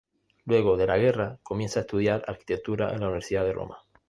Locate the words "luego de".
0.45-0.87